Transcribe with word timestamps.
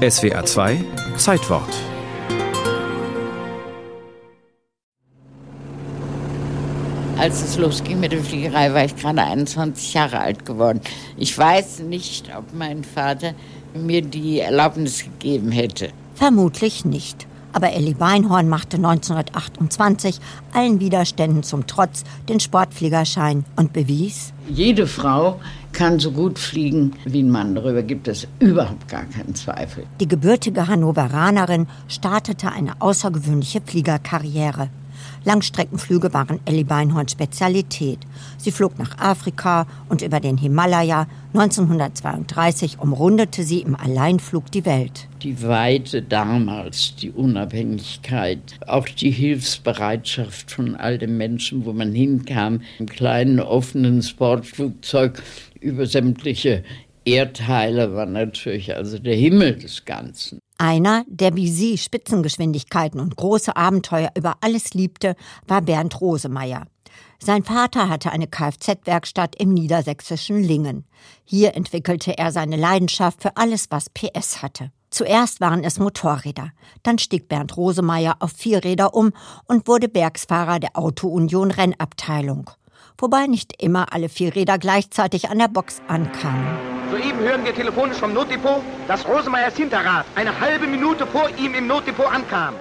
SWA 0.00 0.42
2 0.42 0.82
Zeitwort 1.18 1.68
Als 7.18 7.42
es 7.42 7.58
losging 7.58 8.00
mit 8.00 8.12
der 8.12 8.24
Fliegerei, 8.24 8.72
war 8.72 8.86
ich 8.86 8.96
gerade 8.96 9.22
21 9.22 9.92
Jahre 9.92 10.20
alt 10.20 10.46
geworden. 10.46 10.80
Ich 11.18 11.36
weiß 11.36 11.80
nicht, 11.80 12.34
ob 12.34 12.54
mein 12.54 12.82
Vater 12.82 13.34
mir 13.74 14.00
die 14.00 14.40
Erlaubnis 14.40 15.04
gegeben 15.04 15.52
hätte. 15.52 15.90
Vermutlich 16.14 16.86
nicht. 16.86 17.26
Aber 17.52 17.72
Elli 17.72 17.94
Beinhorn 17.94 18.48
machte 18.48 18.76
1928 18.76 20.20
allen 20.52 20.80
Widerständen 20.80 21.42
zum 21.42 21.66
Trotz 21.66 22.04
den 22.28 22.40
Sportfliegerschein 22.40 23.44
und 23.56 23.72
bewies, 23.72 24.32
jede 24.48 24.86
Frau 24.86 25.40
kann 25.72 26.00
so 26.00 26.10
gut 26.10 26.38
fliegen 26.38 26.92
wie 27.04 27.22
ein 27.22 27.30
Mann. 27.30 27.54
Darüber 27.54 27.82
gibt 27.82 28.08
es 28.08 28.26
überhaupt 28.40 28.88
gar 28.88 29.04
keinen 29.04 29.34
Zweifel. 29.34 29.84
Die 30.00 30.08
gebürtige 30.08 30.66
Hannoveranerin 30.66 31.68
startete 31.86 32.50
eine 32.50 32.80
außergewöhnliche 32.80 33.60
Fliegerkarriere. 33.64 34.68
Langstreckenflüge 35.24 36.12
waren 36.14 36.40
Ellie 36.44 36.64
Beinhorns 36.64 37.12
Spezialität. 37.12 37.98
Sie 38.38 38.50
flog 38.50 38.78
nach 38.78 38.98
Afrika 38.98 39.66
und 39.88 40.02
über 40.02 40.20
den 40.20 40.36
Himalaya. 40.36 41.06
1932 41.34 42.78
umrundete 42.80 43.42
sie 43.42 43.60
im 43.60 43.76
Alleinflug 43.76 44.50
die 44.50 44.64
Welt. 44.64 45.08
Die 45.22 45.42
Weite 45.42 46.02
damals, 46.02 46.96
die 46.96 47.10
Unabhängigkeit, 47.10 48.40
auch 48.66 48.88
die 48.88 49.10
Hilfsbereitschaft 49.10 50.50
von 50.50 50.74
all 50.74 50.98
den 50.98 51.16
Menschen, 51.16 51.64
wo 51.64 51.72
man 51.72 51.92
hinkam, 51.92 52.62
im 52.78 52.86
kleinen 52.86 53.38
offenen 53.38 54.02
Sportflugzeug 54.02 55.22
über 55.60 55.86
sämtliche 55.86 56.64
Erdteile 57.04 57.94
war 57.94 58.06
natürlich 58.06 58.76
also 58.76 58.98
der 58.98 59.14
Himmel 59.14 59.56
des 59.56 59.84
Ganzen. 59.84 60.38
Einer, 60.58 61.04
der 61.08 61.36
wie 61.36 61.48
sie 61.48 61.78
Spitzengeschwindigkeiten 61.78 63.00
und 63.00 63.16
große 63.16 63.56
Abenteuer 63.56 64.10
über 64.16 64.36
alles 64.42 64.74
liebte, 64.74 65.16
war 65.46 65.62
Bernd 65.62 66.00
Rosemeyer. 66.00 66.66
Sein 67.18 67.44
Vater 67.44 67.88
hatte 67.88 68.12
eine 68.12 68.26
Kfz-Werkstatt 68.26 69.36
im 69.36 69.52
niedersächsischen 69.52 70.42
Lingen. 70.42 70.84
Hier 71.24 71.54
entwickelte 71.54 72.16
er 72.16 72.32
seine 72.32 72.56
Leidenschaft 72.56 73.22
für 73.22 73.36
alles, 73.36 73.66
was 73.70 73.90
PS 73.90 74.42
hatte. 74.42 74.70
Zuerst 74.90 75.40
waren 75.40 75.62
es 75.62 75.78
Motorräder. 75.78 76.50
Dann 76.82 76.98
stieg 76.98 77.28
Bernd 77.28 77.56
Rosemeyer 77.56 78.16
auf 78.20 78.32
Vierräder 78.32 78.94
um 78.94 79.12
und 79.46 79.68
wurde 79.68 79.94
Werksfahrer 79.94 80.58
der 80.58 80.76
Auto-Union 80.76 81.50
Rennabteilung. 81.52 82.50
Wobei 82.98 83.26
nicht 83.26 83.62
immer 83.62 83.92
alle 83.92 84.08
Vierräder 84.08 84.58
gleichzeitig 84.58 85.30
an 85.30 85.38
der 85.38 85.48
Box 85.48 85.80
ankamen. 85.88 86.79
Soeben 86.90 87.20
hören 87.20 87.44
wir 87.44 87.54
telefonisch 87.54 87.98
vom 87.98 88.12
Notdepot, 88.12 88.62
dass 88.88 89.06
Rosemeyers 89.06 89.56
Hinterrad 89.56 90.04
eine 90.16 90.40
halbe 90.40 90.66
Minute 90.66 91.06
vor 91.06 91.28
ihm 91.38 91.54
im 91.54 91.68
Notdepot 91.68 92.12
ankam. 92.12 92.54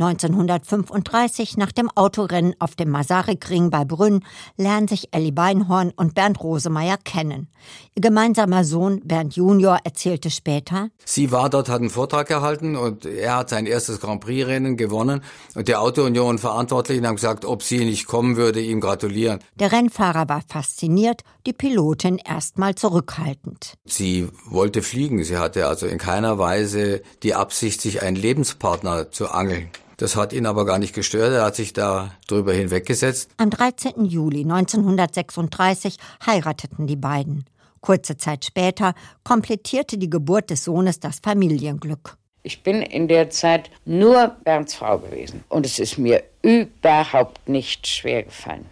1935, 0.00 1.58
nach 1.58 1.72
dem 1.72 1.90
Autorennen 1.94 2.54
auf 2.58 2.74
dem 2.74 2.88
Masaryk-Ring 2.90 3.68
bei 3.68 3.84
Brünn, 3.84 4.24
lernen 4.56 4.88
sich 4.88 5.08
Elli 5.12 5.30
Beinhorn 5.30 5.92
und 5.94 6.14
Bernd 6.14 6.42
Rosemeyer 6.42 6.96
kennen. 6.96 7.48
Ihr 7.94 8.00
gemeinsamer 8.00 8.64
Sohn 8.64 9.00
Bernd 9.04 9.36
Junior 9.36 9.78
erzählte 9.84 10.30
später: 10.30 10.88
Sie 11.04 11.30
war 11.32 11.50
dort, 11.50 11.68
hat 11.68 11.80
einen 11.80 11.90
Vortrag 11.90 12.28
gehalten 12.28 12.76
und 12.76 13.04
er 13.04 13.36
hat 13.36 13.50
sein 13.50 13.66
erstes 13.66 14.00
Grand 14.00 14.22
Prix-Rennen 14.22 14.78
gewonnen. 14.78 15.20
Und 15.54 15.68
der 15.68 15.82
Auto-Union 15.82 16.38
Verantwortlichen 16.38 17.06
haben 17.06 17.16
gesagt, 17.16 17.44
ob 17.44 17.62
sie 17.62 17.84
nicht 17.84 18.06
kommen 18.06 18.36
würde, 18.36 18.60
ihm 18.60 18.80
gratulieren. 18.80 19.40
Der 19.56 19.72
Rennfahrer 19.72 20.28
war 20.28 20.42
fasziniert, 20.48 21.22
die 21.46 21.52
Pilotin 21.52 22.16
erstmal 22.16 22.74
zurückhaltend. 22.74 23.74
Sie 23.84 24.28
wollte 24.46 24.80
fliegen. 24.80 25.22
Sie 25.24 25.36
hatte 25.36 25.66
also 25.66 25.86
in 25.86 25.98
keiner 25.98 26.38
Weise 26.38 27.02
die 27.22 27.34
Absicht, 27.34 27.82
sich 27.82 28.02
einen 28.02 28.16
Lebenspartner 28.16 29.10
zu 29.10 29.28
angeln. 29.28 29.68
Das 30.00 30.16
hat 30.16 30.32
ihn 30.32 30.46
aber 30.46 30.64
gar 30.64 30.78
nicht 30.78 30.94
gestört. 30.94 31.34
Er 31.34 31.44
hat 31.44 31.56
sich 31.56 31.74
da 31.74 32.12
drüber 32.26 32.54
hinweggesetzt. 32.54 33.32
Am 33.36 33.50
13. 33.50 34.06
Juli 34.06 34.44
1936 34.44 35.98
heirateten 36.24 36.86
die 36.86 36.96
beiden. 36.96 37.44
Kurze 37.82 38.16
Zeit 38.16 38.46
später 38.46 38.94
komplettierte 39.24 39.98
die 39.98 40.08
Geburt 40.08 40.48
des 40.48 40.64
Sohnes 40.64 41.00
das 41.00 41.18
Familienglück. 41.22 42.16
Ich 42.42 42.62
bin 42.62 42.80
in 42.80 43.08
der 43.08 43.28
Zeit 43.28 43.70
nur 43.84 44.28
Bernds 44.42 44.72
Frau 44.72 44.98
gewesen 45.00 45.44
und 45.50 45.66
es 45.66 45.78
ist 45.78 45.98
mir 45.98 46.22
überhaupt 46.40 47.46
nicht 47.46 47.86
schwer 47.86 48.22
gefallen. 48.22 48.64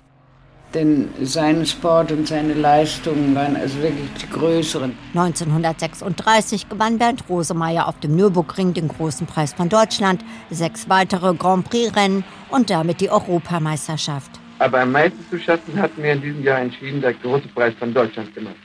Denn 0.75 1.09
sein 1.23 1.65
Sport 1.65 2.13
und 2.13 2.29
seine 2.29 2.53
Leistungen 2.53 3.35
waren 3.35 3.57
also 3.57 3.81
wirklich 3.81 4.11
die 4.21 4.29
größeren. 4.29 4.95
1936 5.15 6.69
gewann 6.69 6.99
Bernd 6.99 7.25
Rosemeyer 7.29 7.89
auf 7.89 7.99
dem 8.01 8.17
Nürburgring 8.17 8.75
den 8.75 8.89
Großen 8.89 9.27
Preis 9.27 9.55
von 9.55 9.71
Deutschland, 9.71 10.23
sechs 10.51 10.89
weitere 10.91 11.35
Grand 11.35 11.71
Prix-Rennen 11.71 12.23
und 12.51 12.69
damit 12.69 13.01
die 13.01 13.09
Europameisterschaft. 13.09 14.31
Aber 14.59 14.81
am 14.81 14.93
meisten 14.93 15.25
zu 15.31 15.39
schaffen 15.39 15.81
hatten 15.81 16.03
wir 16.03 16.13
in 16.13 16.21
diesem 16.21 16.43
Jahr 16.43 16.61
entschieden 16.61 17.01
der 17.01 17.15
Große 17.15 17.49
Preis 17.55 17.73
von 17.79 17.95
Deutschland 17.95 18.35
gemacht. 18.35 18.57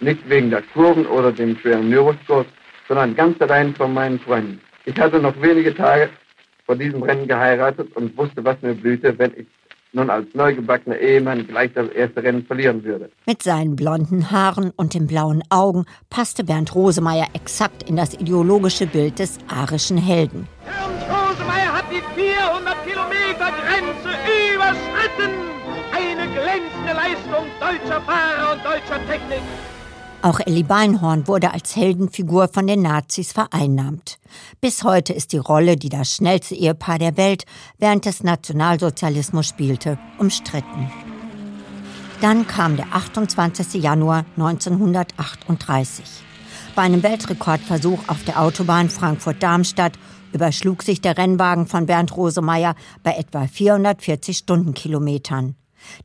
Nicht 0.00 0.28
wegen 0.28 0.50
der 0.50 0.62
Kurven 0.62 1.04
oder 1.06 1.32
dem 1.32 1.56
schweren 1.58 1.88
Nürburgring, 1.88 2.46
sondern 2.86 3.16
ganz 3.16 3.40
allein 3.40 3.74
von 3.74 3.92
meinen 3.92 4.20
Freunden. 4.20 4.60
Ich 4.84 4.98
hatte 5.00 5.18
noch 5.18 5.40
wenige 5.42 5.74
Tage 5.74 6.10
vor 6.64 6.76
diesem 6.76 7.02
Rennen 7.02 7.26
geheiratet 7.26 7.94
und 7.96 8.16
wusste, 8.16 8.44
was 8.44 8.60
mir 8.62 8.74
blühte, 8.74 9.18
wenn 9.18 9.32
ich 9.36 9.46
nun 9.92 10.10
als 10.10 10.26
neugebackener 10.34 10.98
Ehemann 10.98 11.46
gleich 11.46 11.72
das 11.74 11.88
erste 11.88 12.22
Rennen 12.22 12.44
verlieren 12.44 12.84
würde. 12.84 13.10
Mit 13.26 13.42
seinen 13.42 13.76
blonden 13.76 14.30
Haaren 14.30 14.72
und 14.76 14.94
den 14.94 15.06
blauen 15.06 15.42
Augen 15.50 15.84
passte 16.10 16.44
Bernd 16.44 16.74
Rosemeyer 16.74 17.26
exakt 17.34 17.88
in 17.88 17.96
das 17.96 18.14
ideologische 18.14 18.86
Bild 18.86 19.18
des 19.18 19.38
arischen 19.48 19.98
Helden. 19.98 20.46
Bernd 20.64 21.02
Rosemeyer 21.02 21.72
hat 21.72 21.84
die 21.90 22.20
400 22.20 22.86
Kilometer 22.86 23.52
Grenze 23.60 24.10
überschritten. 24.54 25.34
Eine 25.92 26.26
glänzende 26.32 26.92
Leistung 26.92 27.46
deutscher 27.58 28.00
Fahrer 28.02 28.52
und 28.52 28.64
deutscher 28.64 29.04
Technik. 29.06 29.42
Auch 30.22 30.38
Elli 30.38 30.62
Beinhorn 30.62 31.26
wurde 31.26 31.54
als 31.54 31.74
Heldenfigur 31.76 32.48
von 32.48 32.66
den 32.66 32.82
Nazis 32.82 33.32
vereinnahmt. 33.32 34.18
Bis 34.60 34.84
heute 34.84 35.14
ist 35.14 35.32
die 35.32 35.38
Rolle, 35.38 35.76
die 35.76 35.88
das 35.88 36.14
schnellste 36.14 36.54
Ehepaar 36.54 36.98
der 36.98 37.16
Welt 37.16 37.44
während 37.78 38.04
des 38.04 38.22
Nationalsozialismus 38.22 39.46
spielte, 39.46 39.98
umstritten. 40.18 40.90
Dann 42.20 42.46
kam 42.46 42.76
der 42.76 42.88
28. 42.92 43.82
Januar 43.82 44.26
1938. 44.36 46.04
Bei 46.74 46.82
einem 46.82 47.02
Weltrekordversuch 47.02 48.00
auf 48.06 48.22
der 48.24 48.42
Autobahn 48.42 48.90
Frankfurt-Darmstadt 48.90 49.98
überschlug 50.34 50.82
sich 50.82 51.00
der 51.00 51.16
Rennwagen 51.16 51.66
von 51.66 51.86
Bernd 51.86 52.14
Rosemeyer 52.14 52.74
bei 53.02 53.14
etwa 53.14 53.46
440 53.46 54.36
Stundenkilometern. 54.36 55.56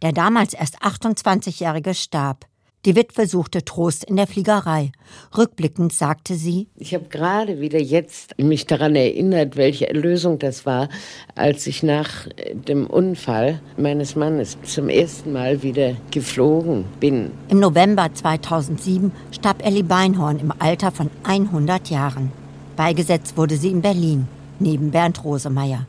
Der 0.01 0.13
damals 0.13 0.53
erst 0.53 0.81
28-Jährige 0.81 1.93
starb. 1.93 2.45
Die 2.85 2.95
Witwe 2.95 3.25
suchte 3.25 3.65
Trost 3.65 4.03
in 4.03 4.15
der 4.15 4.27
Fliegerei. 4.27 4.91
Rückblickend 5.35 5.91
sagte 5.91 6.35
sie, 6.35 6.67
Ich 6.75 6.93
habe 6.93 7.05
gerade 7.09 7.59
wieder 7.59 7.81
jetzt 7.81 8.37
mich 8.37 8.67
daran 8.67 8.95
erinnert, 8.95 9.57
welche 9.57 9.87
Erlösung 9.87 10.37
das 10.37 10.67
war, 10.67 10.89
als 11.33 11.65
ich 11.65 11.81
nach 11.81 12.27
dem 12.53 12.85
Unfall 12.85 13.59
meines 13.75 14.15
Mannes 14.15 14.57
zum 14.63 14.89
ersten 14.89 15.33
Mal 15.33 15.63
wieder 15.63 15.95
geflogen 16.11 16.85
bin. 16.99 17.31
Im 17.49 17.59
November 17.59 18.13
2007 18.13 19.11
starb 19.31 19.65
Ellie 19.65 19.83
Beinhorn 19.83 20.37
im 20.37 20.53
Alter 20.59 20.91
von 20.91 21.09
100 21.23 21.89
Jahren. 21.89 22.31
Beigesetzt 22.75 23.35
wurde 23.35 23.57
sie 23.57 23.69
in 23.69 23.81
Berlin, 23.81 24.27
neben 24.59 24.91
Bernd 24.91 25.23
Rosemeyer. 25.23 25.87